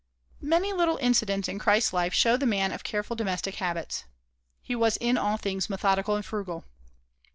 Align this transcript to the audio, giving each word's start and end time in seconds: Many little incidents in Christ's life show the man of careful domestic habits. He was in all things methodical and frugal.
Many 0.41 0.73
little 0.73 0.97
incidents 0.97 1.47
in 1.47 1.59
Christ's 1.59 1.93
life 1.93 2.11
show 2.11 2.35
the 2.35 2.47
man 2.47 2.71
of 2.71 2.83
careful 2.83 3.15
domestic 3.15 3.53
habits. 3.57 4.05
He 4.63 4.75
was 4.75 4.97
in 4.97 5.15
all 5.15 5.37
things 5.37 5.69
methodical 5.69 6.15
and 6.15 6.25
frugal. 6.25 6.65